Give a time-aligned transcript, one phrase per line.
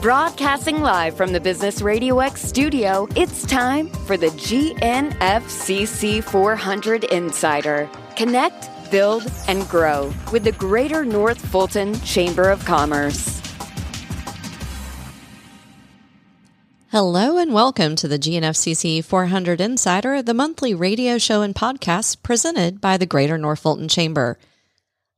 [0.00, 7.90] Broadcasting live from the Business Radio X studio, it's time for the GNFCC 400 Insider.
[8.14, 13.42] Connect, build, and grow with the Greater North Fulton Chamber of Commerce.
[16.92, 22.80] Hello and welcome to the GNFCC 400 Insider, the monthly radio show and podcast presented
[22.80, 24.38] by the Greater North Fulton Chamber.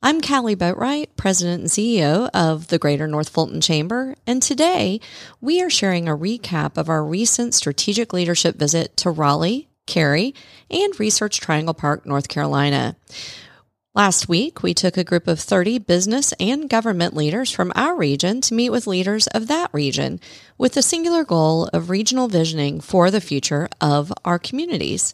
[0.03, 4.99] I'm Kali Boatright, President and CEO of the Greater North Fulton Chamber, and today
[5.43, 10.35] we are sharing a recap of our recent strategic leadership visit to Raleigh, Cary,
[10.71, 12.97] and Research Triangle Park, North Carolina.
[13.95, 18.41] Last week, we took a group of 30 business and government leaders from our region
[18.43, 20.19] to meet with leaders of that region
[20.57, 25.13] with the singular goal of regional visioning for the future of our communities.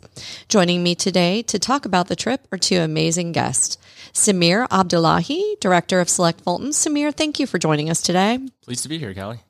[0.48, 3.79] Joining me today to talk about the trip are two amazing guests.
[4.12, 6.70] Samir Abdullahi, Director of Select Fulton.
[6.70, 8.38] Samir, thank you for joining us today.
[8.62, 9.41] Pleased to be here, Kali.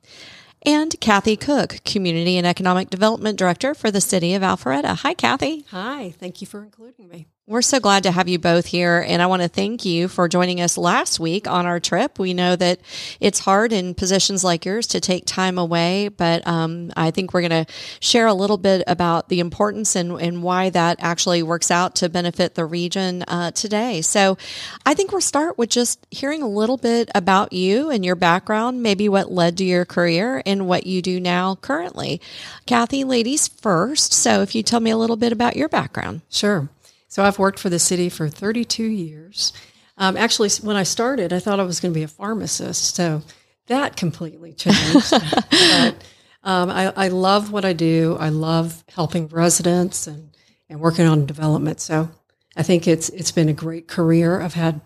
[0.65, 4.97] And Kathi Cook, Community and Economic Development Director for the City of Alpharetta.
[4.97, 5.65] Hi, Kathi.
[5.69, 7.27] Hi, thank you for including me.
[7.49, 9.05] We're so glad to have you both here.
[9.07, 12.19] And I want to thank you for joining us last week on our trip.
[12.19, 12.81] We know that
[13.21, 17.47] it's hard in positions like yours to take time away, but um, I think we're
[17.47, 21.71] going to share a little bit about the importance and, and why that actually works
[21.71, 24.01] out to benefit the region uh, today.
[24.01, 24.37] So
[24.85, 28.83] I think we'll start with just hearing a little bit about you and your background,
[28.83, 32.19] maybe what led to your career and what you do now currently.
[32.65, 34.11] Kathi, ladies first.
[34.11, 36.23] So if you tell me a little bit about your background.
[36.29, 36.67] Sure.
[37.07, 39.53] So I've worked for the city for 32 years.
[39.97, 42.95] Um, actually, when I started, I thought I was going to be a pharmacist.
[42.95, 43.23] So
[43.67, 45.11] that completely changed.
[45.11, 45.95] but
[46.43, 48.17] um, I, I, love what I do.
[48.19, 50.35] I love helping residents and,
[50.69, 51.79] and working on development.
[51.79, 52.09] So
[52.55, 54.41] I think it's it's been a great career.
[54.41, 54.81] I've had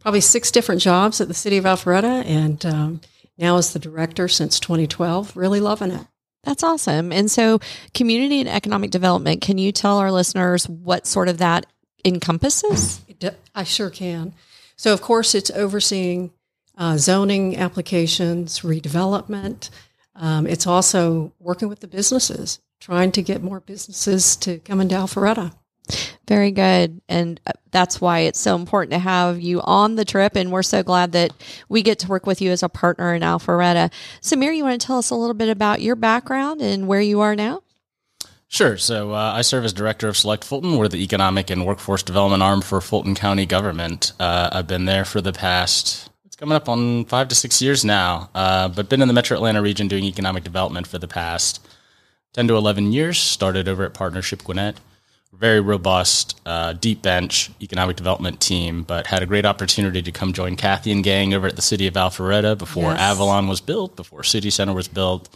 [0.00, 3.00] probably six different jobs at the city of Alpharetta, and um,
[3.38, 5.36] now as the director since 2012.
[5.36, 6.06] Really loving it.
[6.44, 7.12] That's awesome.
[7.12, 7.60] And so,
[7.94, 11.66] community and economic development, can you tell our listeners what sort of that
[12.04, 13.00] encompasses?
[13.54, 14.34] I sure can.
[14.76, 16.32] So, of course, it's overseeing
[16.76, 19.70] uh, zoning applications, redevelopment.
[20.16, 24.94] Um, it's also working with the businesses, trying to get more businesses to come into
[24.94, 25.52] Alpharetta.
[26.26, 27.00] Very good.
[27.08, 30.36] And uh, that's why it's so important to have you on the trip.
[30.36, 31.32] And we're so glad that
[31.68, 33.92] we get to work with you as a partner in Alpharetta.
[34.22, 37.20] Samir, you want to tell us a little bit about your background and where you
[37.20, 37.62] are now?
[38.48, 38.76] Sure.
[38.76, 40.78] So uh, I serve as director of Select Fulton.
[40.78, 44.12] We're the economic and workforce development arm for Fulton County government.
[44.18, 47.84] Uh, I've been there for the past, it's coming up on five to six years
[47.84, 51.66] now, uh, but been in the metro Atlanta region doing economic development for the past
[52.34, 53.18] 10 to 11 years.
[53.18, 54.78] Started over at Partnership Gwinnett
[55.38, 60.32] very robust, uh, deep bench economic development team, but had a great opportunity to come
[60.32, 63.00] join Kathi and gang over at the city of Alpharetta before yes.
[63.00, 65.28] Avalon was built, before City Center was built.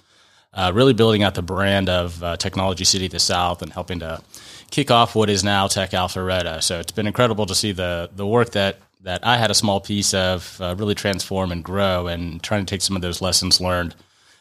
[0.55, 4.01] Uh, really building out the brand of uh, Technology City of the South and helping
[4.01, 4.23] to
[4.71, 6.63] kick off what is now Tech Alpharetta.
[6.63, 9.81] So it's been incredible to see the the work that that I had a small
[9.81, 13.61] piece of uh, really transform and grow, and trying to take some of those lessons
[13.61, 13.95] learned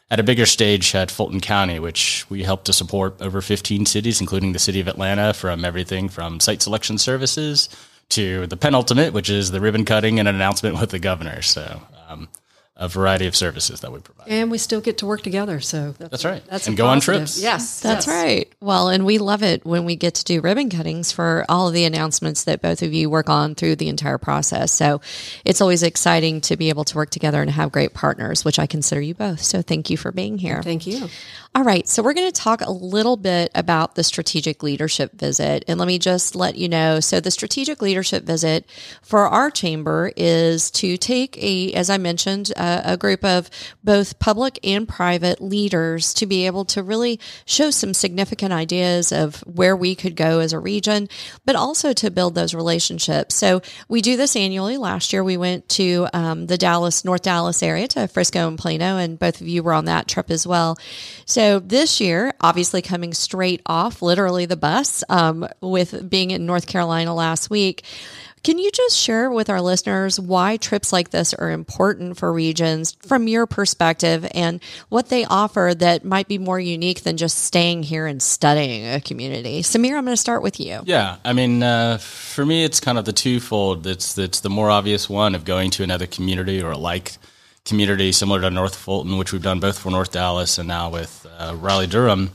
[0.09, 4.21] at a bigger stage at Fulton County, which we help to support over 15 cities,
[4.21, 7.67] including the city of Atlanta, from everything from site selection services
[8.09, 11.41] to the penultimate, which is the ribbon cutting and an announcement with the governor.
[11.41, 12.29] So, um,
[12.79, 14.27] a variety of services that we provide.
[14.27, 15.59] And we still get to work together.
[15.59, 16.43] So that's, that's right.
[16.47, 17.13] That's and go positive.
[17.15, 17.41] on trips.
[17.41, 17.79] Yes.
[17.81, 18.15] That's yes.
[18.15, 18.53] right.
[18.61, 21.73] Well, and we love it when we get to do ribbon cuttings for all of
[21.73, 24.71] the announcements that both of you work on through the entire process.
[24.71, 25.01] So
[25.43, 28.67] it's always exciting to be able to work together and have great partners, which I
[28.67, 29.41] consider you both.
[29.41, 30.61] So thank you for being here.
[30.61, 31.09] Thank you.
[31.55, 35.65] All right, so we're going to talk a little bit about the strategic leadership visit.
[35.67, 38.69] And let me just let you know so, the strategic leadership visit
[39.01, 43.49] for our chamber is to take a, as I mentioned, uh, a, group of
[43.83, 49.35] both public and private leaders to be able to really show some significant ideas of
[49.41, 51.07] where we could go as a region,
[51.45, 53.35] but also to build those relationships.
[53.35, 54.77] So, we do this annually.
[54.77, 58.97] Last year, we went to um, the Dallas, North Dallas area to Frisco and Plano,
[58.97, 60.77] and both of you were on that trip as well.
[61.25, 66.45] So, so this year, obviously coming straight off literally the bus um, with being in
[66.45, 67.85] North Carolina last week.
[68.43, 72.95] Can you just share with our listeners why trips like this are important for regions
[73.01, 77.83] from your perspective and what they offer that might be more unique than just staying
[77.83, 79.61] here and studying a community?
[79.61, 80.81] Samir, I'm going to start with you.
[80.85, 83.85] Yeah, I mean, uh, for me, it's kind of the twofold.
[83.85, 87.17] It's it's the more obvious one of going to another community or a like
[87.65, 91.27] community similar to North Fulton, which we've done both for North Dallas and now with
[91.37, 92.31] uh, Raleigh Durham,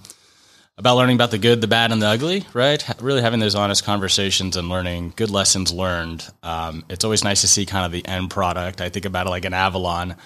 [0.78, 2.82] about learning about the good, the bad, and the ugly, right?
[3.00, 6.26] Really having those honest conversations and learning good lessons learned.
[6.42, 8.80] Um, it's always nice to see kind of the end product.
[8.80, 10.16] I think about it like an Avalon.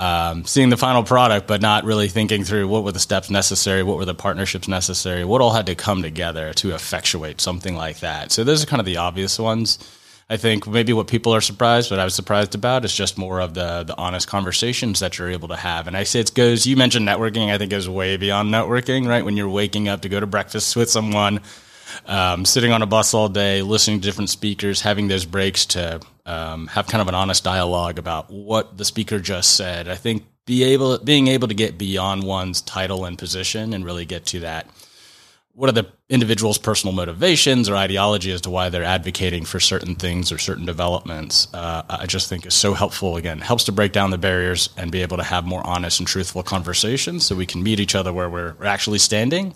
[0.00, 3.82] um, seeing the final product, but not really thinking through what were the steps necessary,
[3.82, 8.00] what were the partnerships necessary, what all had to come together to effectuate something like
[8.00, 8.32] that.
[8.32, 9.78] So those are kind of the obvious ones.
[10.30, 13.40] I think maybe what people are surprised, what I was surprised about, is just more
[13.40, 15.88] of the the honest conversations that you're able to have.
[15.88, 16.66] And I say it goes.
[16.66, 17.50] You mentioned networking.
[17.50, 19.24] I think goes way beyond networking, right?
[19.24, 21.40] When you're waking up to go to breakfast with someone,
[22.06, 26.00] um, sitting on a bus all day, listening to different speakers, having those breaks to
[26.26, 29.88] um, have kind of an honest dialogue about what the speaker just said.
[29.88, 34.04] I think be able being able to get beyond one's title and position and really
[34.04, 34.68] get to that.
[35.52, 39.94] What are the individual's personal motivations or ideology as to why they're advocating for certain
[39.94, 41.52] things or certain developments?
[41.52, 43.16] Uh, I just think is so helpful.
[43.16, 46.06] Again, helps to break down the barriers and be able to have more honest and
[46.06, 49.54] truthful conversations, so we can meet each other where we're actually standing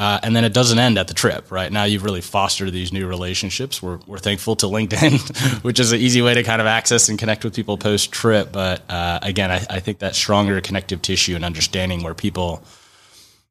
[0.00, 1.70] uh, and then it doesn't end at the trip, right?
[1.70, 3.82] Now you've really fostered these new relationships.
[3.82, 7.18] We're, we're thankful to LinkedIn, which is an easy way to kind of access and
[7.18, 8.50] connect with people post trip.
[8.50, 12.62] But uh, again, I, I, think that stronger connective tissue and understanding where people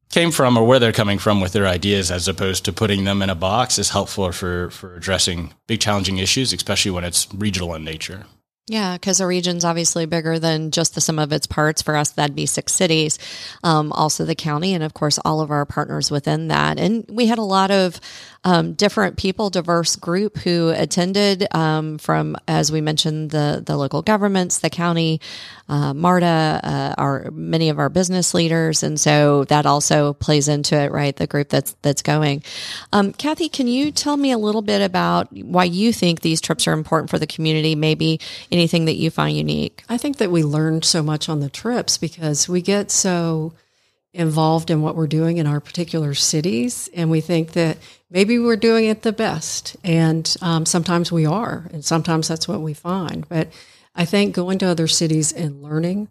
[0.09, 3.21] came from or where they're coming from with their ideas, as opposed to putting them
[3.21, 7.75] in a box, is helpful for for addressing big challenging issues, especially when it's regional
[7.75, 8.25] in nature.
[8.69, 11.81] Yeah, because a region's obviously bigger than just the sum of its parts.
[11.81, 13.17] For us, that'd be six cities,
[13.63, 16.79] um, also the county, and of course, all of our partners within that.
[16.79, 17.99] And we had a lot of
[18.43, 24.03] um, different people, diverse group who attended um, from, as we mentioned, the the local
[24.03, 25.19] governments, the county,
[25.67, 30.75] uh, MARTA, uh, our many of our business leaders, and so that also plays into
[30.77, 31.15] it, right?
[31.15, 32.43] The group that's that's going.
[32.93, 36.67] Um, Kathi, can you tell me a little bit about why you think these trips
[36.67, 37.73] are important for the community?
[37.73, 38.21] Maybe
[38.59, 39.83] anything that you find unique.
[39.87, 43.53] I think that we learned so much on the trips because we get so
[44.13, 47.77] involved in what we're doing in our particular cities, and we think that
[48.09, 49.77] maybe we're doing it the best.
[49.83, 53.27] And um, sometimes we are, and sometimes that's what we find.
[53.29, 53.49] But
[53.95, 56.09] I think going to other cities and learning,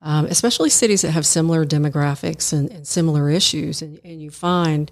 [0.00, 4.90] um, especially cities that have similar demographics and, and similar issues, and, and, you find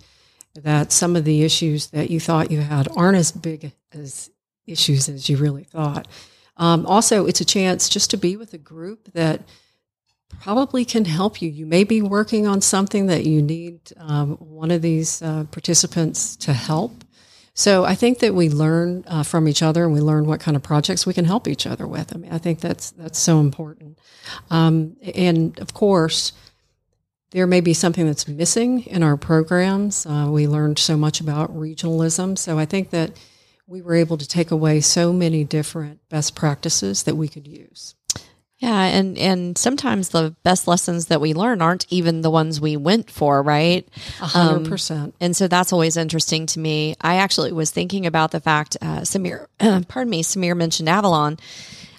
[0.55, 4.31] that some of the issues that you thought you had aren't as big as
[4.66, 6.06] issues as you really thought.
[6.58, 9.43] Um, also, it's a chance just to be with a group that
[10.40, 11.49] probably can help you.
[11.49, 16.37] You may be working on something that you need um, one of these uh, participants
[16.37, 17.05] to help.
[17.55, 20.56] So I think that we learn uh, from each other and we learn what kind
[20.56, 22.14] of projects we can help each other with.
[22.14, 23.99] I mean, I think that's that's so important.
[24.49, 26.32] Um, and of course,
[27.32, 30.06] there may be something that's missing in our programs.
[30.06, 33.10] Uh, we learned so much about regionalism, so I think that
[33.69, 37.94] we were able to take away so many different best practices that we could use.
[38.56, 42.76] Yeah, and and sometimes the best lessons that we learn aren't even the ones we
[42.76, 43.87] went for, right?
[44.20, 45.15] A hundred um, percent.
[45.20, 46.97] And so that's always interesting to me.
[47.00, 49.47] I actually was thinking about the fact, uh, Samir,
[49.88, 51.38] pardon me, Samir mentioned Avalon,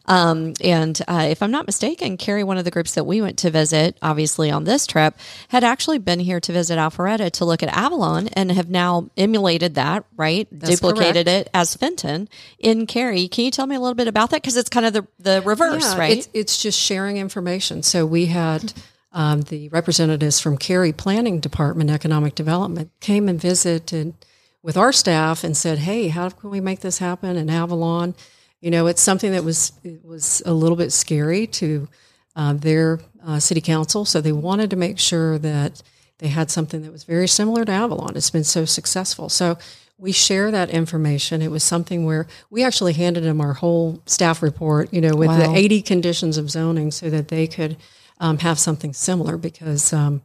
[0.09, 3.37] um, and uh, if I'm not mistaken, Cary, one of the groups that we went
[3.39, 5.15] to visit, obviously on this trip,
[5.49, 9.75] had actually been here to visit Alpharetta to look at Avalon and have now emulated
[9.75, 10.47] that, right?
[10.51, 11.47] That's Duplicated correct.
[11.47, 12.27] it as Fenton
[12.57, 13.27] in Cary.
[13.27, 14.41] Can you tell me a little bit about that?
[14.41, 16.17] Because it's kind of the, the reverse, yeah, right?
[16.17, 17.83] It's, it's just sharing information.
[17.83, 18.73] So we had
[19.13, 24.15] um, the representatives from Cary Planning Department, Economic Development, came and visited
[24.63, 28.15] with our staff and said, "Hey, how can we make this happen in Avalon?"
[28.61, 31.87] You know, it's something that was it was a little bit scary to
[32.35, 35.81] uh, their uh, city council, so they wanted to make sure that
[36.19, 38.15] they had something that was very similar to Avalon.
[38.17, 39.57] It's been so successful, so
[39.97, 41.41] we share that information.
[41.41, 45.27] It was something where we actually handed them our whole staff report, you know, with
[45.29, 45.37] Wow.
[45.53, 47.75] the 80 conditions of zoning so that they could
[48.19, 50.21] um, have something similar because, um,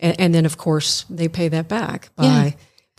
[0.00, 2.50] and, and then of course they pay that back by Yeah.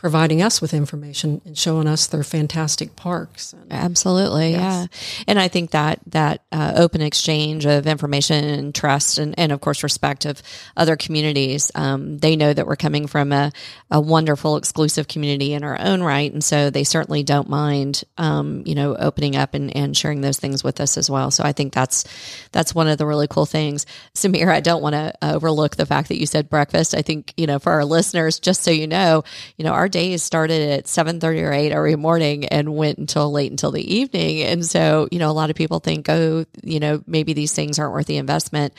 [0.04, 3.54] Providing us with information and showing us their fantastic parks.
[3.54, 4.88] And, Absolutely, yeah.
[5.30, 9.62] And I think that that uh, open exchange of information and trust, and, and of
[9.62, 10.44] course respect of
[10.76, 13.54] other communities, um, they know that we're coming from a,
[13.90, 18.62] a wonderful, exclusive community in our own right, and so they certainly don't mind, um,
[18.66, 21.32] you know, opening up and, and sharing those things with us as well.
[21.32, 22.04] So I think that's
[22.52, 23.86] that's one of the really cool things.
[24.16, 26.94] Samir, I don't want to overlook the fact that you said breakfast.
[26.94, 29.24] I think you know for our listeners, just so you know,
[29.56, 33.32] you know our days started at seven thirty or eight every morning and went until
[33.32, 34.42] late until the evening.
[34.42, 37.80] And so, you know, a lot of people think, oh, you know, maybe these things
[37.80, 38.74] aren't worth the investment.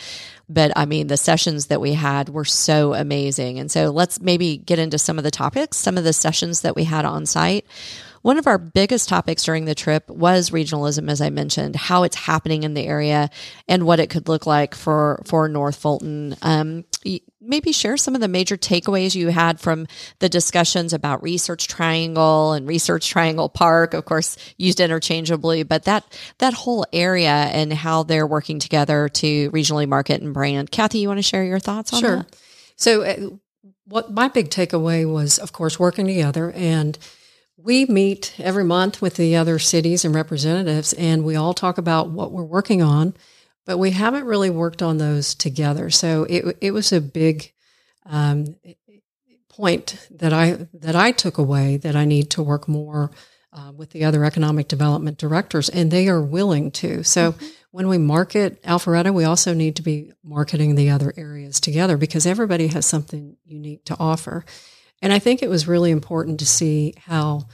[0.49, 3.59] But I mean, the sessions that we had were so amazing.
[3.59, 6.76] And so let's maybe get into some of the topics, some of the sessions that
[6.76, 7.64] we had on site.
[8.25, 12.16] One of our biggest topics during the trip was regionalism, as I mentioned, how it's
[12.16, 13.28] happening in the area
[13.69, 16.35] and what it could look like for for North Fulton.
[16.40, 16.87] Um,
[17.38, 19.87] maybe share some of the major takeaways you had from
[20.21, 26.07] the discussions about Research Triangle and Research Triangle Park, of course, used interchangeably, but that
[26.38, 30.71] that whole area and how they're working together to regionally market and brand.
[30.71, 32.09] Kathi, you want to share your thoughts on that?
[32.09, 32.16] sure.
[32.16, 32.37] that?
[32.76, 33.37] So, uh,
[33.85, 36.99] what my big takeaway was, of course, working together and
[37.56, 42.11] we meet every month with the other cities and representatives, and we all talk about
[42.11, 43.14] what we're working on,
[43.64, 45.90] but we haven't really worked on those together.
[45.90, 47.52] So it it was a big
[48.06, 48.56] um,
[49.49, 53.11] point that I that I took away that I need to work more
[53.52, 57.04] uh, with the other economic development directors, and they are willing to.
[57.04, 57.46] So mm-hmm.
[57.70, 62.26] when we market Alpharetta, we also need to be marketing the other areas together because
[62.26, 64.44] everybody has something unique to offer.
[65.02, 67.46] And I think it was really important to see how,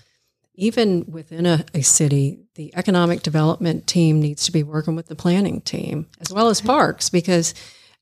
[0.55, 5.17] even within a, a city, the economic development team needs to be working with the
[5.17, 7.55] planning team as well as parks, because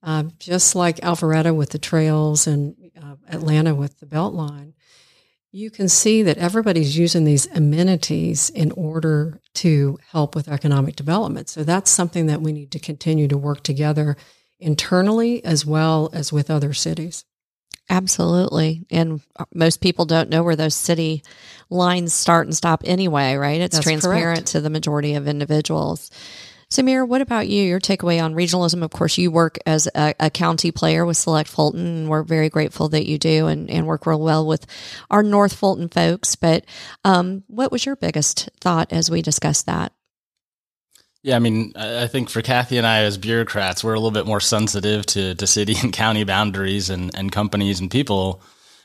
[0.02, 4.74] uh, just like Alpharetta with the trails and uh, Atlanta with the Beltline,
[5.50, 11.48] you can see that everybody's using these amenities in order to help with economic development.
[11.48, 14.16] So that's something that we need to continue to work together
[14.60, 17.24] internally as well as with other cities.
[17.90, 18.86] Absolutely.
[18.90, 19.22] And
[19.54, 21.22] most people don't know where those city
[21.70, 23.60] lines start and stop anyway, right?
[23.60, 24.48] It's That's transparent correct.
[24.48, 26.10] to the majority of individuals.
[26.70, 27.62] Samir, what about you?
[27.62, 28.82] Your takeaway on regionalism?
[28.82, 32.50] Of course, you work as a, a, county player with Select Fulton, and we're very
[32.50, 34.66] grateful that you do and, and work real well with
[35.10, 36.36] our North Fulton folks.
[36.36, 36.66] But
[37.04, 39.92] um, what was your biggest thought as we discussed that?
[41.28, 44.24] Yeah, I mean, I think for Kathi and I as bureaucrats, we're a little bit
[44.24, 48.40] more sensitive to, to city and county boundaries and, and companies and people.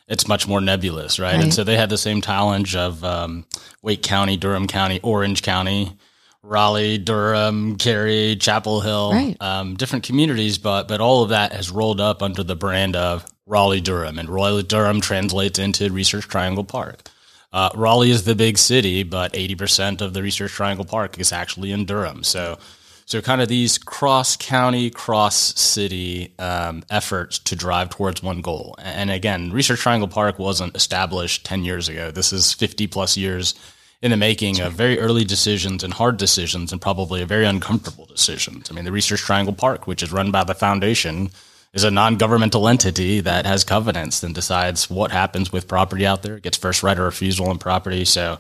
[0.10, 1.36] It's much more nebulous, right?
[1.36, 1.42] right.
[1.42, 3.46] And so they had the same challenge of um,
[3.82, 5.98] Wake County, Durham County, Orange County,
[6.42, 9.38] Raleigh, Durham, Cary, Chapel Hill, right.
[9.40, 13.26] um, different communities, but but all of that has rolled up under the brand of
[13.46, 17.08] Raleigh Durham, and Raleigh Durham translates into Research Triangle Park.
[17.54, 21.72] Uh, Raleigh is the big city, but 80% of the Research Triangle Park is actually
[21.72, 22.24] in Durham.
[22.24, 22.58] So,
[23.06, 28.76] so kind of these cross county, cross city um, efforts to drive towards one goal.
[28.80, 32.10] And again, Research Triangle Park wasn't established 10 years ago.
[32.10, 33.54] This is 50 plus years
[34.02, 38.06] in the making of very early decisions and hard decisions and probably a very uncomfortable
[38.06, 38.70] decisions.
[38.70, 41.30] I mean, the Research Triangle Park, which is run by the foundation,
[41.74, 46.38] is a non-governmental entity that has covenants and decides what happens with property out there.
[46.38, 48.06] It gets first right of refusal on property.
[48.06, 48.40] So,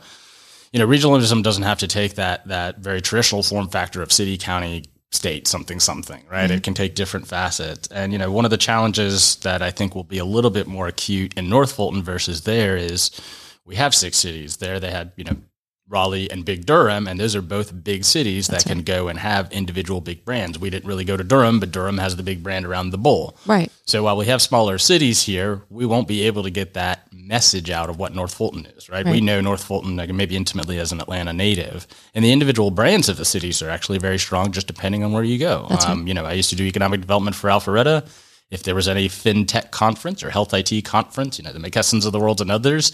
[0.71, 4.37] you know, regionalism doesn't have to take that that very traditional form factor of city,
[4.37, 6.45] county, state, something, something, right?
[6.45, 6.57] Mm-hmm.
[6.57, 7.87] It can take different facets.
[7.89, 10.67] And, you know, one of the challenges that I think will be a little bit
[10.67, 13.11] more acute in North Fulton versus there is
[13.65, 14.57] we have six cities.
[14.57, 15.37] There they had, you know,
[15.93, 19.19] Raleigh and Big Durham, and those are both big cities That's that can go and
[19.19, 20.57] have individual big brands.
[20.57, 23.37] We didn't really go to Durham, but Durham has the big brand around the bowl.
[23.45, 23.71] Right.
[23.85, 27.69] So while we have smaller cities here, we won't be able to get that message
[27.69, 29.05] out of what North Fulton is, right?
[29.05, 29.11] right.
[29.11, 31.85] We know North Fulton like, maybe intimately as an Atlanta native,
[32.15, 35.23] and the individual brands of the cities are actually very strong, just depending on where
[35.23, 35.67] you go.
[35.69, 36.07] That's um, right.
[36.07, 38.09] You know, I used to do economic development for Alpharetta.
[38.49, 42.11] If there was any fintech conference or health IT conference, you know, the McKessons of
[42.11, 42.91] the world and others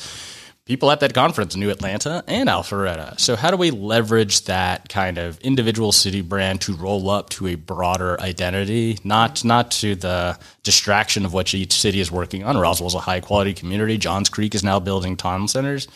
[0.69, 3.19] people at that conference knew Atlanta and Alpharetta.
[3.19, 7.47] So how do we leverage that kind of individual city brand to roll up to
[7.47, 12.55] a broader identity, not not to the distraction of what each city is working on.
[12.55, 13.97] Roswell's a high quality community.
[13.97, 15.87] Johns Creek is now building town centers.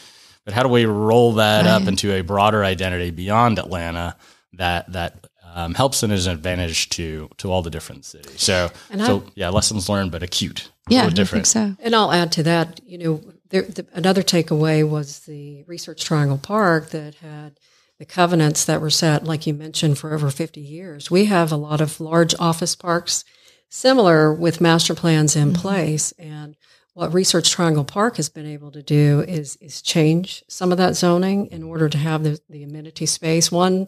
[0.43, 1.71] But how do we roll that right.
[1.71, 4.15] up into a broader identity beyond Atlanta
[4.53, 8.41] that that um, helps and is an advantage to to all the different cities.
[8.41, 10.71] So, so yeah, lessons learned, but acute.
[10.89, 11.47] Yeah, different.
[11.47, 11.75] so.
[11.79, 12.81] And I'll add to that.
[12.85, 17.59] You know, there, the, another takeaway was the Research Triangle Park that had
[17.99, 21.11] the covenants that were set, like you mentioned, for over 50 years.
[21.11, 23.23] We have a lot of large office parks
[23.69, 25.61] similar with master plans in mm-hmm.
[25.61, 26.13] place.
[26.13, 26.57] And
[26.95, 30.95] what Research Triangle Park has been able to do is, is change some of that
[30.95, 33.51] zoning in order to have the, the amenity space.
[33.51, 33.87] One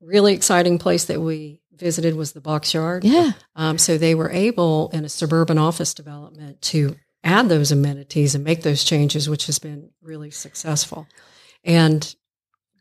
[0.00, 3.04] really exciting place that we visited was the box yard.
[3.04, 3.32] Yeah.
[3.56, 8.44] Um, so they were able in a suburban office development to add those amenities and
[8.44, 11.06] make those changes, which has been really successful.
[11.64, 12.14] And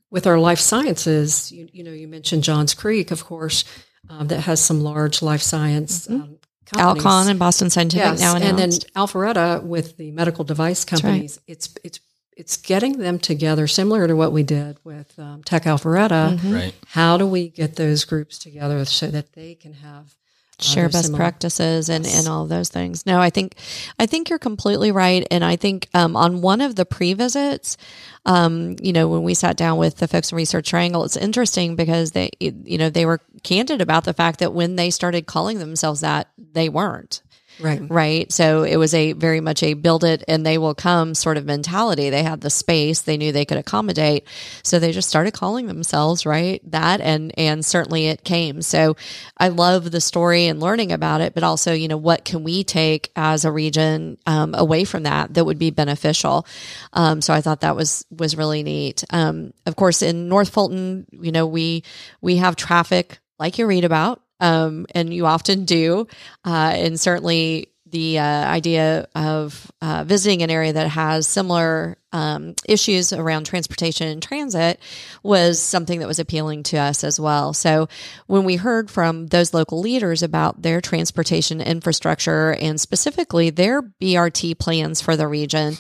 [0.10, 3.64] with our life sciences, you, you know, you mentioned Johns Creek, of course,
[4.10, 6.22] um, that has some large life science mm-hmm.
[6.22, 7.06] um, companies.
[7.06, 8.50] Alcon and Boston Scientific yes, now announced.
[8.50, 11.40] and then Alpharetta with the medical device companies.
[11.40, 11.54] Right.
[11.54, 12.00] It's it's
[12.36, 16.38] it's getting them together, similar to what we did with um, Tech Alpharetta.
[16.38, 16.54] Mm-hmm.
[16.54, 16.74] Right.
[16.88, 20.16] How do we get those groups together so that they can have
[20.64, 21.18] share best similar.
[21.18, 22.20] practices and, yes.
[22.20, 23.06] and all those things.
[23.06, 23.56] No, I think
[24.00, 25.26] I think you're completely right.
[25.32, 27.78] And I think um, on one of the pre visits,
[28.26, 31.76] um, you know, when we sat down with the folks in Research Triangle, it's interesting
[31.76, 35.60] because they, you know, they were candid about the fact that when they started calling
[35.60, 37.22] themselves that, they weren't.
[37.62, 37.82] Right.
[37.90, 38.32] Right.
[38.32, 41.46] So it was a very much a build it and they will come sort of
[41.46, 42.10] mentality.
[42.10, 43.02] They had the space.
[43.02, 44.28] They knew they could accommodate.
[44.64, 46.62] So they just started calling themselves, right?
[46.72, 48.62] That and, and certainly it came.
[48.62, 48.96] So
[49.38, 52.64] I love the story and learning about it, but also, you know, what can we
[52.64, 56.48] take as a region um, away from that that would be beneficial?
[56.94, 59.04] Um, so I thought that was, was really neat.
[59.12, 61.84] Um, of course, in North Fulton, you know, we,
[62.22, 66.08] we have traffic like you read about um, and you often do.
[66.44, 72.56] Uh, and certainly the uh, idea of uh, visiting an area that has similar um,
[72.68, 74.80] issues around transportation and transit
[75.24, 77.54] was something that was appealing to us as well.
[77.54, 77.90] So
[78.28, 84.58] when we heard from those local leaders about their transportation infrastructure and specifically their BRT
[84.58, 85.78] plans for the region,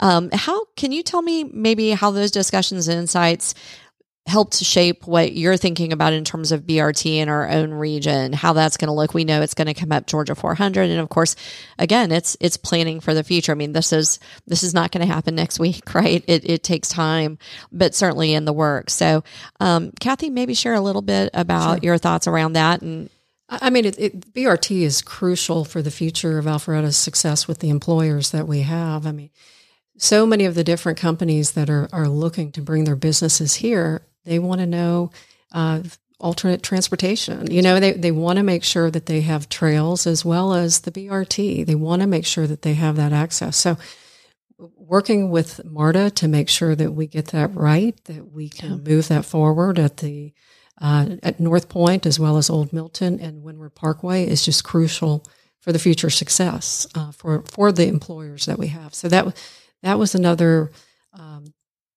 [0.00, 3.54] um, how can you tell me maybe how those discussions and insights
[4.26, 8.52] helped shape what you're thinking about in terms of BRT in our own region, how
[8.52, 9.14] that's going to look.
[9.14, 10.90] We know it's going to come up Georgia 400.
[10.90, 11.34] And of course,
[11.78, 13.50] again, it's, it's planning for the future.
[13.50, 16.24] I mean, this is, this is not going to happen next week, right?
[16.28, 17.38] It, it takes time,
[17.72, 18.92] but certainly in the works.
[18.94, 19.24] So,
[19.58, 21.86] um, Kathi, maybe share a little bit about sure.
[21.88, 22.80] your thoughts around that.
[22.80, 23.10] And
[23.48, 27.70] I mean, it, it, BRT is crucial for the future of Alpharetta's success with the
[27.70, 29.04] employers that we have.
[29.04, 29.30] I mean,
[29.98, 34.02] so many of the different companies that are, are looking to bring their businesses here
[34.24, 35.10] they want to know
[35.52, 35.82] uh,
[36.22, 37.50] alternate transportation.
[37.50, 40.80] You know, they, they want to make sure that they have trails as well as
[40.80, 41.66] the BRT.
[41.66, 43.56] They want to make sure that they have that access.
[43.56, 43.76] So,
[44.76, 48.90] working with MARTA to make sure that we get that right, that we can yeah.
[48.90, 50.32] move that forward at the
[50.80, 55.24] uh, at North Point as well as Old Milton and Windward Parkway is just crucial
[55.60, 58.94] for the future success uh, for for the employers that we have.
[58.94, 59.36] So that
[59.82, 60.70] that was another
[61.12, 61.52] um,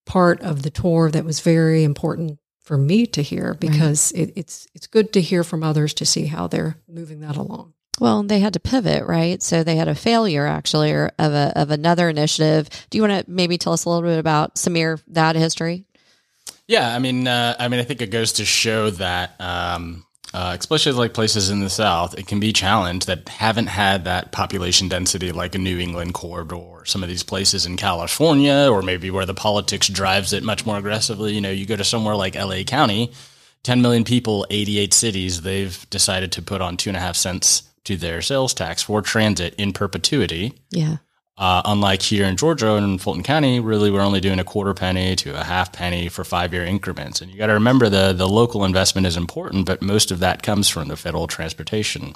[0.06, 4.30] part of the tour that was very important for me to hear because right.
[4.30, 7.74] it, it's it's good to hear from others to see how they're moving that along.
[8.00, 9.42] Well, they had to pivot, right?
[9.42, 12.70] So they had a failure actually of a of another initiative.
[12.90, 15.86] Do you want to maybe tell us a little bit about Samir that history?
[16.68, 20.05] Yeah, I mean, uh, I mean, I think it goes to show that um,
[20.36, 24.34] uh, especially like places in the South, it can be challenged that haven't had that
[24.34, 28.82] population density like a New England corridor or some of these places in California, or
[28.82, 31.34] maybe where the politics drives it much more aggressively.
[31.34, 33.14] You know, you go to somewhere like LA County,
[33.64, 37.64] 10 million people, 88 cities, they've decided to put on two and a half cents
[37.86, 40.52] to their sales tax for transit in perpetuity.
[40.70, 40.98] Yeah.
[41.38, 44.74] Uh, unlike here in Georgia and in Fulton County, really we're only doing a quarter
[44.74, 47.20] penny to a half penny for five year increments.
[47.20, 50.44] And you got to remember the the local investment is important, but most of that
[50.44, 52.14] comes from the federal transportation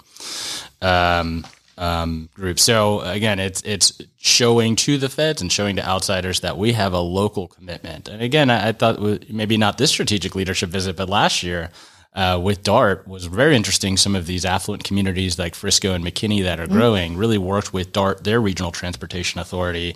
[0.82, 1.46] um,
[1.78, 2.60] um, group.
[2.60, 6.94] So again, it's it's showing to the feds and showing to outsiders that we have
[6.94, 8.08] a local commitment.
[8.08, 11.72] And again, I, I thought maybe not this strategic leadership visit, but last year
[12.14, 13.98] uh, with DART was very interesting.
[13.98, 16.74] Some of these affluent communities like Frisco and McKinney that are mm-hmm.
[16.74, 19.96] growing really worked with DART, their regional transportation authority,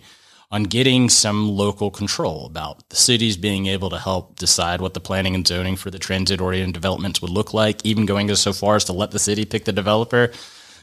[0.52, 5.00] on getting some local control about the cities being able to help decide what the
[5.00, 8.76] planning and zoning for the transit oriented developments would look like, even going so far
[8.76, 10.32] as to let the city pick the developer.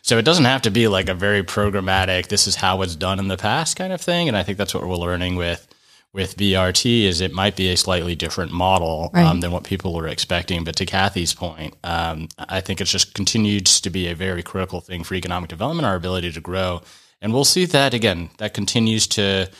[0.02, 3.20] So it doesn't have to be like a very programmatic, this is how it's done
[3.20, 4.26] in the past kind of thing.
[4.26, 5.69] And I think that's what we're learning with
[6.12, 9.24] with BRT is it might be a slightly different model right.
[9.24, 10.64] um, than what people were expecting.
[10.64, 14.80] But to Kathi's point, um, I think it's just continues to be a very critical
[14.80, 16.82] thing for economic development, our ability to grow.
[17.22, 19.50] And we'll see that again, that continues to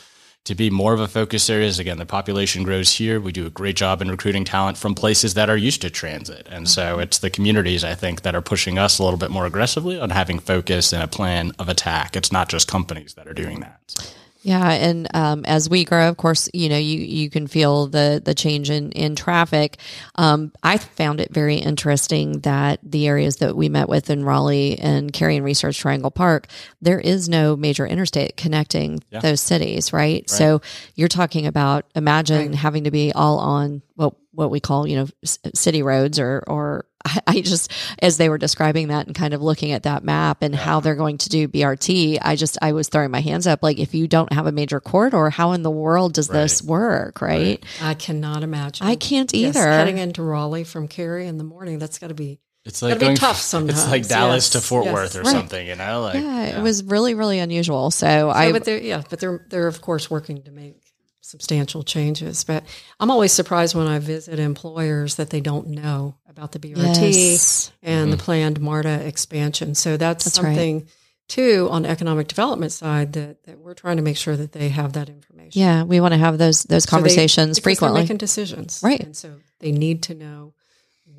[0.47, 1.69] to be more of a focus area.
[1.69, 3.21] Is again, the population grows here.
[3.21, 6.49] We do a great job in recruiting talent from places that are used to transit.
[6.51, 7.03] And so mm-hmm.
[7.03, 10.09] it's the communities, I think, that are pushing us a little bit more aggressively on
[10.09, 12.17] having focus and a plan of attack.
[12.17, 13.81] It's not just companies that are doing that.
[13.89, 14.03] So.
[14.42, 18.22] Yeah, and um, as we grow, of course, you know you you can feel the
[18.24, 19.76] the change in in traffic.
[20.14, 24.79] Um, I found it very interesting that the areas that we met with in Raleigh
[24.79, 26.46] and Cary and Research Triangle Park,
[26.81, 29.20] there is no major interstate connecting yeah.
[29.20, 30.00] those cities, right?
[30.00, 30.31] right?
[30.31, 30.62] So
[30.94, 32.55] you're talking about imagine right.
[32.55, 35.07] having to be all on what what we call you know
[35.55, 36.87] city roads or or
[37.27, 40.55] I just, as they were describing that and kind of looking at that map and
[40.55, 43.62] how they're going to do BRT, I just, I was throwing my hands up.
[43.62, 46.43] Like, if you don't have a major corridor, how in the world does right.
[46.43, 47.21] this work?
[47.21, 47.62] Right?
[47.62, 47.64] right?
[47.81, 48.87] I cannot imagine.
[48.87, 49.59] I can't either.
[49.61, 52.38] Yes, heading into Raleigh from Cary in the morning, that's got to be.
[52.66, 53.81] It's like going, tough sometimes.
[53.81, 54.95] It's like Dallas yes, to Fort yes.
[54.95, 55.31] Worth or right.
[55.31, 56.03] something, you know.
[56.03, 57.90] Like, yeah, yeah, it was really, really unusual.
[57.90, 60.89] So, so I, but they're yeah, but they're they're of course working to make
[61.31, 62.45] substantial changes.
[62.45, 62.64] But
[62.99, 67.73] I'm always surprised when I visit employers that they don't know about the BRT yes.
[67.83, 68.11] and mm-hmm.
[68.11, 69.75] the planned MARTA expansion.
[69.75, 70.88] So that's, that's something right.
[71.29, 74.95] too on economic development side that, that we're trying to make sure that they have
[74.95, 75.61] that information.
[75.61, 78.01] Yeah, we want to have those those conversations so they, frequently.
[78.03, 79.01] making decisions, right?
[79.01, 80.55] And so they need to know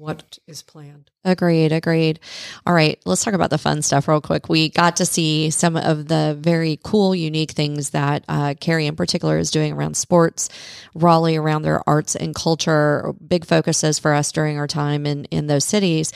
[0.01, 1.11] what is planned.
[1.23, 2.19] Agreed, agreed.
[2.65, 4.49] All right, let's talk about the fun stuff real quick.
[4.49, 8.95] We got to see some of the very cool, unique things that uh, Cary in
[8.95, 10.49] particular is doing around sports,
[10.95, 15.45] Raleigh around their arts and culture, big focuses for us during our time in, in
[15.45, 16.11] those cities.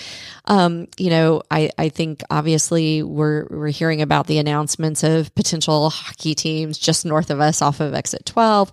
[0.45, 5.91] Um, you know, I, I think obviously we're, we're hearing about the announcements of potential
[5.91, 8.71] hockey teams just north of us off of exit 12.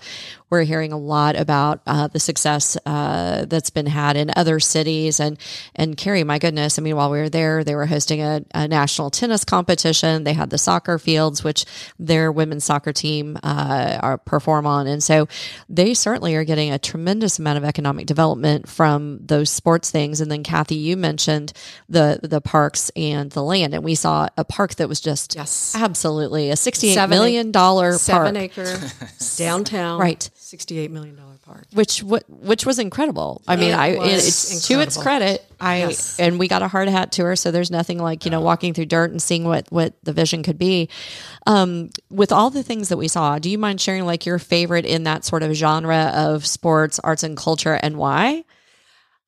[0.52, 5.18] We're hearing a lot about uh, the success uh, that's been had in other cities,
[5.18, 5.38] and
[5.74, 8.68] and Cary, my goodness, I mean, while we were there, they were hosting a, a
[8.68, 10.24] national tennis competition.
[10.24, 11.64] They had the soccer fields, which
[11.98, 15.26] their women's soccer team uh, are perform on, and so
[15.70, 20.20] they certainly are getting a tremendous amount of economic development from those sports things.
[20.20, 21.54] And then, Kathi, you mentioned
[21.88, 25.74] the the parks and the land, and we saw a park that was just Yes.
[25.74, 28.36] absolutely a sixty-eight Seven million Seven park.
[28.36, 28.78] acre
[29.38, 30.28] downtown, Right.
[30.52, 31.64] $68 million park.
[31.72, 33.42] which what which was incredible.
[33.48, 35.44] I mean, It I it's to its credit.
[35.60, 36.18] I Yes.
[36.20, 38.86] and we got a hard hat tour, so there's nothing like you know walking through
[38.86, 40.88] dirt and seeing what what the vision could be.
[41.46, 44.84] Um, with all the things that we saw, do you mind sharing like your favorite
[44.86, 48.44] in that sort of genre of sports, arts, and culture, and why?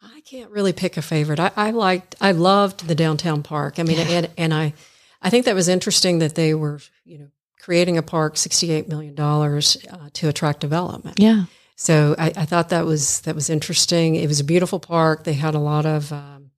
[0.02, 1.40] I can't really pick a favorite.
[1.40, 3.78] I, I liked, I loved the downtown park.
[3.78, 4.74] I mean, and, and I,
[5.22, 7.26] I think that was interesting that they were, you know,
[7.64, 11.18] creating a park, $68 million uh, to attract development.
[11.18, 11.44] Yeah,
[11.76, 14.16] So I, I thought that was that was interesting.
[14.16, 15.24] It was a beautiful park.
[15.24, 16.50] They had a lot of um,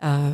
[0.00, 0.32] uh,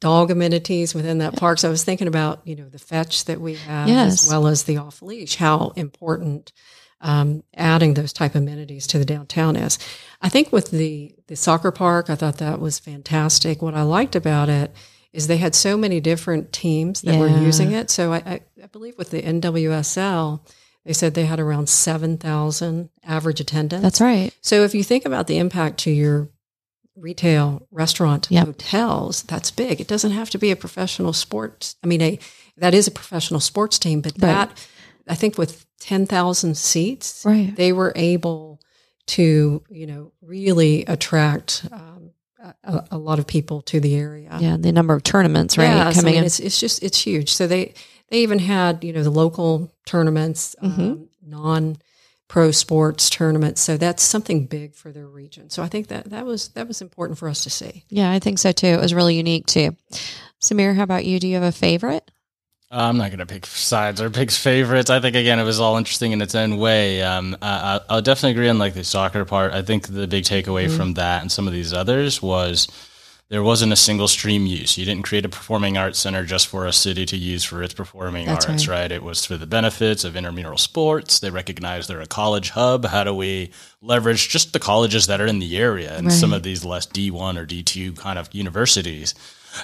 [0.00, 1.58] dog amenities within that park.
[1.58, 4.22] So I was thinking about you know the fetch that we have, Yes.
[4.24, 5.34] as well as the off leash.
[5.36, 6.52] How important
[7.00, 9.78] um, adding those type of amenities to the downtown is.
[10.22, 13.60] I think with the the soccer park, I thought that was fantastic.
[13.60, 14.72] What I liked about it
[15.12, 17.90] is they had so many different teams that were using it.
[17.90, 20.40] So I, I, I believe with the NWSL,
[20.84, 23.82] they said they had around 7,000 average attendance.
[23.82, 24.32] that's right.
[24.40, 26.28] So if you think about the impact to your
[26.96, 28.46] retail, restaurant, Yep.
[28.46, 29.80] hotels, that's big.
[29.80, 31.76] It doesn't have to be a professional sports.
[31.82, 32.18] I mean, a,
[32.56, 34.20] that is a professional sports team, but Right.
[34.20, 34.66] that,
[35.08, 37.54] I think with 10,000 seats, Right.
[37.56, 38.60] they were able
[39.06, 41.89] to, you know, really attract um,
[42.64, 44.36] a, a lot of people to the area.
[44.40, 46.24] Yeah, the number of tournaments, right, Yes, coming I mean, in.
[46.26, 47.32] It's, it's just it's huge.
[47.32, 47.74] So they
[48.08, 50.80] they even had you know the local tournaments, Mm-hmm.
[50.80, 51.76] um, non
[52.28, 53.60] pro sports tournaments.
[53.60, 55.50] So that's something big for their region.
[55.50, 57.84] So I think that that was that was important for us to see.
[57.88, 58.68] Yeah, I think so too.
[58.68, 59.76] It was really unique too.
[60.40, 61.18] Samir, how about you?
[61.20, 62.09] Do you have a favorite?
[62.72, 64.90] I'm not going to pick sides or pick favorites.
[64.90, 67.02] I think again it was all interesting in its own way.
[67.02, 69.52] Um, I, I- I'll definitely agree on like the soccer part.
[69.52, 72.68] I think the big takeaway from that and some of these others was
[73.28, 74.76] there wasn't a single stream use.
[74.76, 77.74] You didn't create a performing arts center just for a city to use for its
[77.74, 78.80] performing That's arts, right.
[78.82, 78.92] right.
[78.92, 81.20] It was for the benefits of intramural sports.
[81.20, 82.84] They recognize they're a college hub.
[82.86, 83.50] How do we
[83.82, 87.36] leverage just the colleges that are in the area and some of these less D1
[87.36, 89.14] or D2 kind of universities?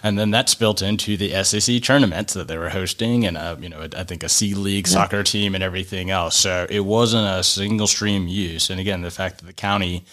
[0.03, 3.69] And then that's built into the SEC tournaments that they were hosting, and uh, you
[3.69, 6.37] know, I think a C League soccer team and everything else.
[6.37, 8.71] So it wasn't a single stream use.
[8.71, 10.05] And again, the fact that the county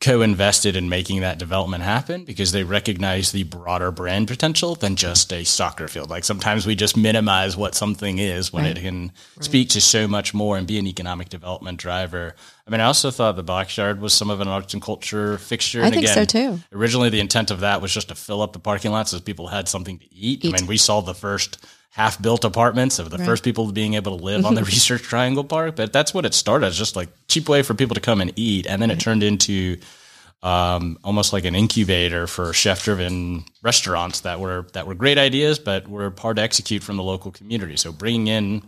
[0.00, 5.32] co-invested in making that development happen because they recognize the broader brand potential than just
[5.32, 6.08] a soccer field.
[6.08, 10.32] Like sometimes we just minimize what something is when it can speak to so much
[10.32, 12.36] more and be an economic development driver.
[12.64, 15.82] I mean, I also thought the boxyard was some of an arts and culture fixture.
[15.82, 16.60] I and think again, so, too.
[16.72, 19.48] Originally, the intent of that was just to fill up the parking lots so people
[19.48, 20.44] had something to eat.
[20.44, 21.58] I mean, we saw the first
[21.90, 25.44] half built apartments of the first people being able to live on the Research Triangle
[25.44, 25.76] Park.
[25.76, 28.32] But that's what it started as just like cheap way for people to come and
[28.36, 28.66] eat.
[28.66, 29.78] And then it turned into
[30.42, 35.58] um, almost like an incubator for chef driven restaurants that were that were great ideas,
[35.58, 37.76] but were hard to execute from the local community.
[37.76, 38.62] So bringing in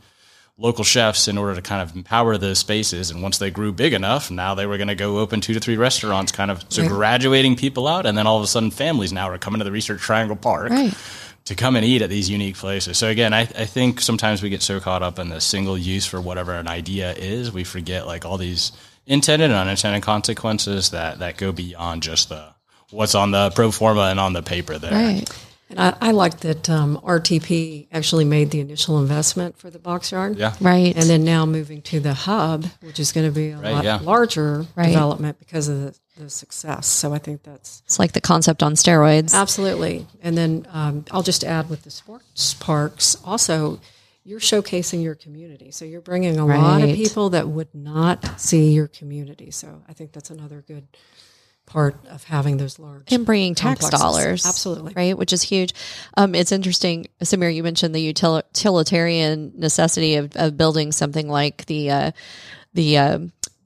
[0.59, 3.11] local chefs in order to kind of empower those spaces.
[3.11, 5.61] And once they grew big enough, now they were going to go open two to
[5.61, 8.05] three restaurants, kind of so graduating people out.
[8.05, 10.71] And then all of a sudden, families now are coming to the Research Triangle Park
[10.71, 10.93] Right.
[11.47, 12.99] To come and eat at these unique places.
[12.99, 16.07] So again, I, I think sometimes we get so caught up in the single use
[16.07, 18.73] for whatever an idea is, we forget like all these
[19.07, 22.55] intended and unintended consequences that that go beyond just the
[22.91, 24.93] what's on the pro forma and on the paper there.
[24.93, 25.25] Right.
[25.71, 30.11] And I, I like that um, RTP actually made the initial investment for the box
[30.11, 30.37] yard.
[30.37, 30.55] Yeah.
[30.61, 30.95] Right.
[30.97, 33.85] And then now moving to the hub, which is going to be a Right, lot
[33.85, 34.01] yeah.
[34.03, 34.89] larger Right.
[34.89, 36.87] development because of the, the success.
[36.89, 39.33] So I think that's it's like the concept on steroids.
[39.33, 40.07] Absolutely.
[40.23, 43.81] And then um, I'll just add with the sports parks, also,
[44.25, 45.71] you're showcasing your community.
[45.71, 49.51] So you're bringing a lot of people that would not see your community.
[49.51, 50.87] So I think that's another good
[51.71, 54.01] part of having those large and bringing tax complexes.
[54.01, 54.47] dollars.
[54.47, 54.93] Absolutely.
[54.95, 55.73] Right, which is huge.
[56.17, 61.91] Um, it's interesting, Samir, you mentioned the utilitarian necessity of, of building something like the,
[61.91, 62.11] uh,
[62.75, 63.19] the, uh,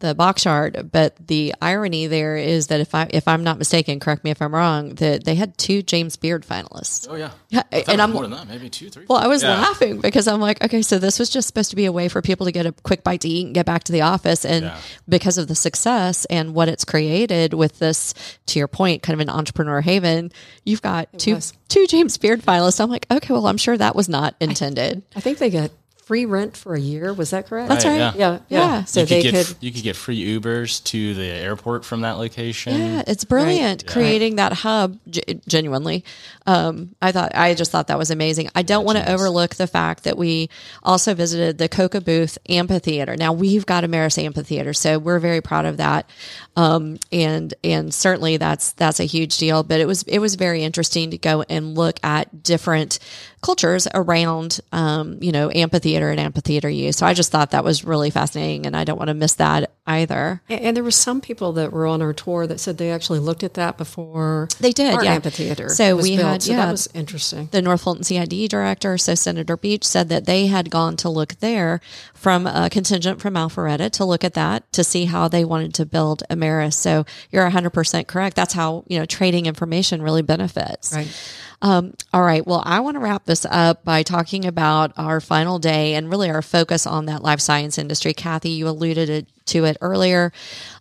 [0.05, 0.91] the box yard.
[0.93, 4.41] But the irony there is that if I if I'm not mistaken, correct me if
[4.43, 7.07] I'm wrong, that they had two James Beard finalists.
[7.11, 9.05] Oh yeah, Yeah, I and I'm- more than that, maybe two, three.
[9.09, 9.61] Well, I was Yeah.
[9.61, 12.23] laughing because I'm like, okay, so this was just supposed to be a way for
[12.23, 14.45] people to get a quick bite to eat and get back to the office.
[14.45, 14.77] And Yeah.
[15.09, 18.15] because of the success and what it's created with this,
[18.47, 20.31] to your point, kind of an entrepreneur haven,
[20.65, 21.53] you've got two was.
[21.69, 22.81] two James Beard finalists.
[22.81, 25.03] I'm like, okay, well, I'm sure that was not intended.
[25.17, 25.71] I think they got
[26.05, 27.13] free rent for a year.
[27.15, 27.69] Was that correct?
[27.69, 27.97] That's right.
[27.97, 28.13] yeah.
[28.15, 28.61] Yeah, yeah.
[28.61, 28.85] Yeah.
[28.85, 29.57] So you they could get could.
[29.61, 32.79] you could get free Ubers to the airport from that location.
[32.79, 34.99] Yeah, it's brilliant creating that hub.
[35.09, 36.05] G- genuinely,
[36.47, 38.51] um, I thought I just thought that was amazing.
[38.55, 40.51] I don't want to overlook the fact that we
[40.83, 43.17] also visited the Koka Booth Amphitheater.
[43.17, 46.09] Now we've got Ameris Amphitheater, so we're very proud of that,
[46.57, 49.63] um, and and certainly that's that's a huge deal.
[49.63, 52.99] But it was it was very interesting to go and look at different
[53.45, 56.97] cultures around, um, you know, amphitheater and amphitheater use.
[56.97, 59.74] So I just thought that was really fascinating, and I don't want to miss that
[59.87, 60.41] either.
[60.49, 63.43] And there were some people that were on our tour that said they actually looked
[63.45, 65.13] at that before They did, yeah.
[65.15, 65.69] amphitheater.
[65.69, 66.27] So we built.
[66.29, 66.65] had- so yeah.
[66.67, 67.49] that was interesting.
[67.53, 71.35] the North Fulton CID director, so Senator Beach, said that they had gone to look
[71.41, 71.81] there
[72.15, 75.85] from a contingent from Alpharetta to look at that to see how they wanted to
[75.87, 76.75] build Ameris.
[76.75, 78.37] So you're 100% correct.
[78.37, 80.93] That's how, you know, trading information really benefits.
[80.95, 81.09] Right.
[81.63, 82.47] Um, all right.
[82.47, 86.29] Well, I want to wrap this up by talking about our final day and really
[86.29, 88.13] our focus on that life science industry.
[88.13, 90.33] Kathi, you alluded it- to it earlier.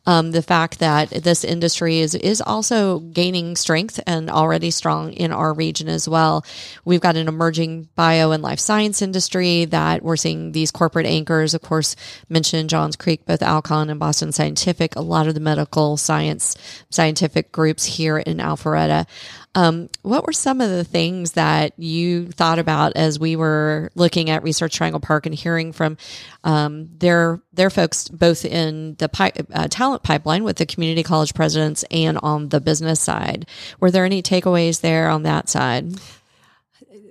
[0.06, 5.32] Um, the fact that this industry is is also gaining strength and already strong in
[5.32, 6.46] our region as well.
[6.84, 11.54] We've got an emerging bio and life science industry that we're seeing these corporate anchors,
[11.54, 11.96] of course,
[12.28, 16.56] mentioned Johns Creek, both Alcon and Boston Scientific, a lot of the medical science
[16.90, 19.08] scientific groups here in Alpharetta.
[19.56, 24.32] Um, what were some of the things that you thought about as we were looking
[24.32, 25.98] at Research Triangle Park and hearing from
[26.44, 31.36] um, their their folks both in the pi- uh, talent pipeline with the community college
[31.36, 33.46] presidents and on the business side?
[33.80, 35.94] Were there any takeaways there on that side?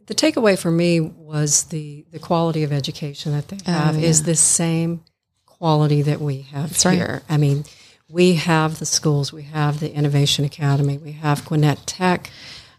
[0.07, 4.35] The takeaway for me was the the quality of education that they have is the
[4.35, 5.05] same
[5.46, 6.94] quality that we have right.
[6.94, 7.22] here.
[7.28, 7.64] I mean,
[8.12, 12.31] we have the schools, we have the Innovation Academy, we have Gwinnett Tech,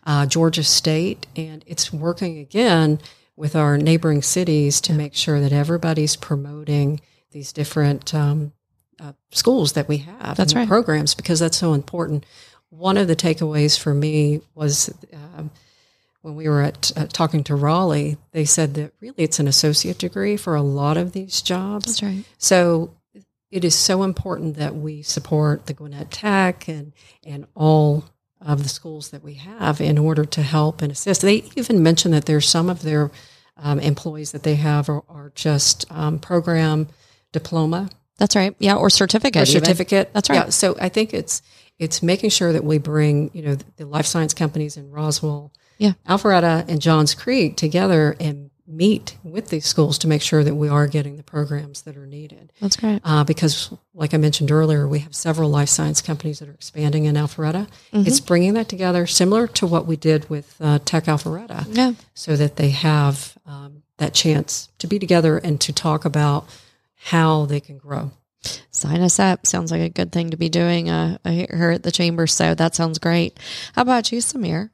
[0.06, 3.00] uh, Georgia State, and it's working again
[3.36, 8.54] with our neighboring cities to make sure that everybody's promoting these different um,
[9.02, 10.38] uh, schools that we have.
[10.38, 10.67] That's right.
[10.67, 12.28] Programs because that's so important.
[12.69, 15.50] One of the takeaways for me was um,
[16.22, 19.98] when we were at uh, talking to Raleigh, they said that really it's an associate
[19.98, 21.86] degree for a lot of these jobs.
[21.86, 22.24] That's right.
[22.38, 22.93] So
[23.54, 26.94] it is so important that we support the Gwinnett Tech and
[27.26, 28.06] and all
[28.42, 31.22] of the schools that we have in order to help and assist.
[31.22, 33.10] They even mentioned that there's some of their
[33.56, 36.88] um, employees that they have are, are just um, program
[37.32, 38.56] diploma That's right.
[38.60, 39.48] Yeah, or certificate.
[39.48, 39.63] or even.
[39.63, 40.10] certificate.
[40.13, 40.36] That's right.
[40.46, 41.42] Yeah, so I think it's
[41.80, 45.52] it's making sure that we bring you know the, the life science companies in Roswell,
[45.78, 45.94] Yeah.
[46.08, 50.69] Alpharetta, and Johns Creek together and meet with these schools to make sure that we
[50.69, 52.52] are getting the programs that are needed.
[52.62, 53.02] That's great.
[53.04, 57.06] Uh, because, like I mentioned earlier, we have several life science companies that are expanding
[57.06, 57.67] in Alpharetta.
[57.91, 58.08] Mm-hmm.
[58.08, 61.93] It's bringing that together, similar to what we did with uh, Tech Alpharetta, Yeah.
[62.13, 66.47] so that they have um, that chance to be together and to talk about
[66.95, 68.12] how they can grow.
[68.71, 69.45] Sign us up.
[69.45, 72.28] Sounds like a good thing to be doing uh, here at the chamber.
[72.28, 73.39] So that sounds great.
[73.73, 74.69] How about you, Samir?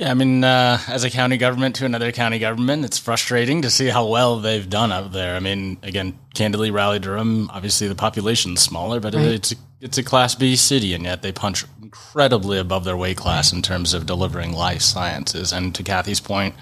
[0.00, 3.70] Yeah, I mean, uh, as a county government to another county government, it's frustrating to
[3.70, 5.36] see how well they've done out there.
[5.36, 10.02] I mean, again, candidly, Raleigh Durham, obviously the population's smaller, but it's a, it's a
[10.02, 14.06] Class B city, and yet they punch incredibly above their weight class in terms of
[14.06, 15.52] delivering life sciences.
[15.52, 16.54] And to Kathi's point,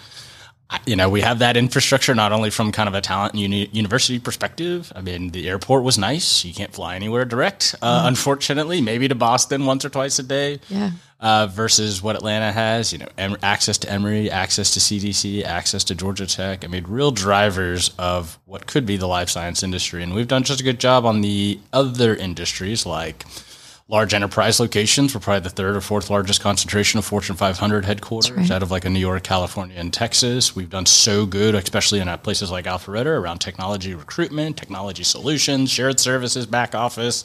[0.85, 3.71] you know, we have that infrastructure not only from kind of a talent and uni-
[3.73, 4.93] university perspective.
[4.97, 6.45] I mean, the airport was nice.
[6.45, 8.81] You can't fly anywhere direct, uh, unfortunately.
[8.81, 10.91] Maybe to Boston once or twice a day Yeah.
[11.21, 12.93] Uh, versus what Atlanta has.
[12.93, 16.65] You know, em- access to Emory, access to CDC, access to Georgia Tech.
[16.65, 20.03] I mean, real drivers of what could be the life science industry.
[20.03, 23.25] And we've done just a good job on the other industries like
[23.89, 25.15] large enterprise locations.
[25.15, 28.85] We're probably the third or fourth largest concentration of Fortune 500 headquarters out of like
[28.85, 30.55] a New York, California, and Texas.
[30.55, 35.71] We've done so good, especially in uh, places like Alpharetta around technology recruitment, technology solutions,
[35.71, 37.25] shared services, back office.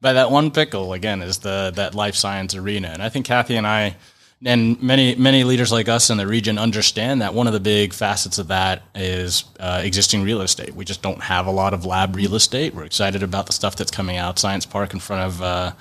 [0.00, 2.88] By that one pickle, again, is the that life science arena.
[2.88, 3.96] And I think Kathi and I
[4.44, 7.92] and many many leaders like us in the region understand that one of the big
[7.92, 10.74] facets of that is uh, existing real estate.
[10.74, 12.74] We just don't have a lot of lab real estate.
[12.74, 15.72] We're excited about the stuff that's coming out Science Park in front of uh,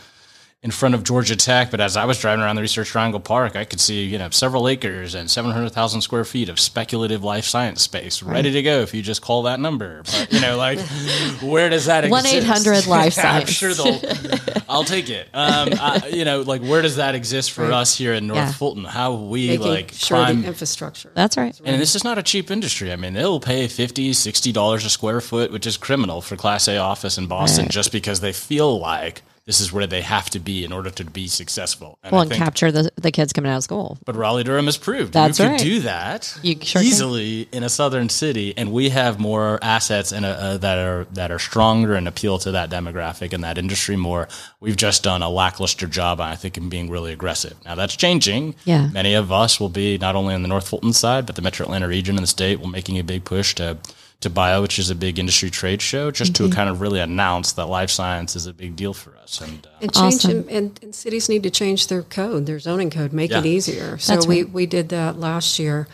[0.62, 3.56] in front of Georgia Tech, but as I was driving around the Research Triangle Park,
[3.56, 7.82] I could see, you know, several acres and 700,000 square feet of speculative life science
[7.82, 10.04] space ready to go if you just call that number.
[10.04, 10.80] But, you know, like,
[11.42, 12.46] where does that exist?
[12.46, 13.50] 1-800 life Yeah, I'm science.
[13.52, 14.02] sure they'll,
[14.68, 15.30] I'll take it.
[15.34, 18.52] Um, I, you know, like, where does that exist for us here in North Yeah.
[18.52, 18.84] Fulton?
[18.84, 21.12] How we, Making like, sure climb the infrastructure.
[21.14, 21.58] That's right.
[21.64, 22.92] and this is not a cheap industry.
[22.92, 26.76] I mean, they'll pay 50 $60 a square foot, which is criminal for Class A
[26.76, 30.64] office in Boston just because they feel like this is where they have to be
[30.64, 31.98] in order to be successful.
[32.04, 33.98] And Well, I and think, capture the, the kids coming out of school.
[34.06, 35.60] but Raleigh Durham has proved That's you can right.
[35.60, 36.88] do that You sure can.
[36.88, 41.32] easily in a southern city, and we have more assets and uh, that are that
[41.32, 44.28] are stronger and appeal to that demographic and that industry more.
[44.60, 47.56] We've just done a lackluster job, I think, in being really aggressive.
[47.66, 48.54] Now that's changing.
[48.66, 48.90] Yeah.
[48.94, 51.66] many of us will be not only on the North Fulton side, but the Metro
[51.66, 53.78] Atlanta region and the state will making a big push to.
[54.22, 56.50] To Bio, which is a big industry trade show, just Mm-hmm.
[56.50, 59.40] to kind of really announce that life science is a big deal for us.
[59.40, 60.32] And uh, And change Awesome.
[60.32, 63.98] and, and, and cities need to change their code, their zoning code, make it easier.
[63.98, 65.88] So That's we, we did that last year,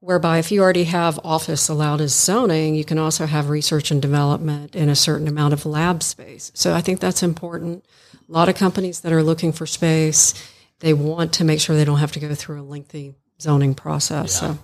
[0.00, 4.02] whereby if you already have office allowed as zoning, you can also have research and
[4.02, 6.50] development in a certain amount of lab space.
[6.54, 7.84] So I think that's important.
[8.28, 10.34] A lot of companies that are looking for space,
[10.80, 14.40] they want to make sure they don't have to go through a lengthy zoning process.
[14.40, 14.58] So Right.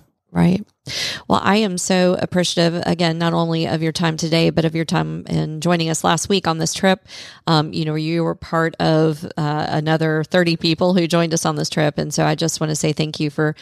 [1.29, 4.85] Well, I am so appreciative again, not only of your time today, but of your
[4.85, 7.07] time in joining us last week on this trip.
[7.47, 11.57] Um, you know, you were part of uh, another 30 people who joined us on
[11.57, 11.99] this trip.
[11.99, 13.55] And so I just want to say thank you for,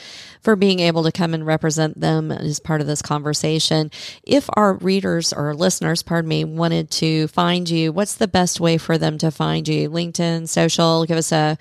[0.42, 3.90] for being able to come and represent them as part of this conversation.
[4.22, 8.78] If our readers or listeners, pardon me, wanted to find you, what's the best way
[8.78, 9.90] for them to find you?
[9.90, 11.58] LinkedIn, social, give us a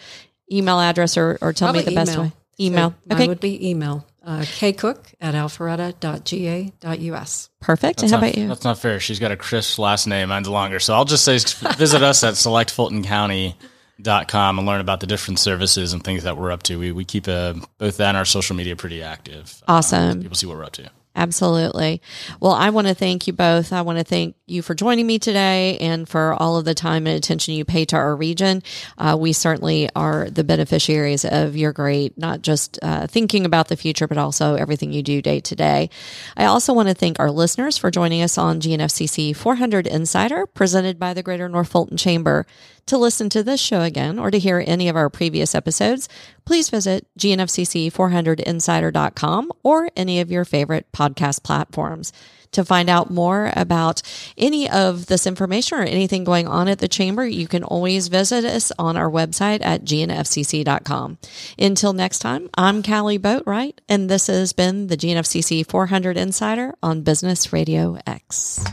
[0.52, 2.32] email address or, or tell me the Probably best way.
[2.60, 2.96] Email.
[3.10, 3.28] So okay.
[3.28, 7.50] would be email, uh, kcook at alpharetta.ga.us.
[7.62, 8.02] Perfect.
[8.02, 8.48] And That's how not, about you?
[8.48, 9.00] That's not fair.
[9.00, 10.30] She's got a crisp last name.
[10.30, 10.80] Mine's longer.
[10.80, 11.40] So I'll just say
[11.76, 16.62] visit us at selectfultoncounty.com and learn about the different services and things that we're up
[16.64, 16.78] to.
[16.78, 19.64] We, we keep uh, both that and our social media pretty active.
[19.68, 20.22] Uh, Awesome.
[20.22, 20.90] people see what we're up to.
[21.18, 22.00] Absolutely.
[22.40, 23.74] Well, I want to thank you both.
[23.74, 27.08] I want to thank you for joining me today and for all of the time
[27.08, 28.62] and attention you pay to our region.
[29.00, 33.76] Uh, we certainly are the beneficiaries of your great, not just uh, thinking about the
[33.76, 35.90] future, but also everything you do day to day.
[36.38, 41.00] I also want to thank our listeners for joining us on GNFCC 400 Insider, presented
[41.00, 42.46] by the Greater North Fulton Chamber.
[42.88, 46.08] To listen to this show again or to hear any of our previous episodes,
[46.46, 52.14] please visit gnfcc400insider.com or any of your favorite podcast platforms.
[52.54, 54.02] To find out more about
[54.38, 58.46] any of this information or anything going on at the Chamber, you can always visit
[58.46, 61.18] us on our website at gnfcc.com.
[61.60, 67.02] Until next time, I'm Kali Boatright, and this has been the GNFCC 400 Insider on
[67.02, 68.64] Business Radio X.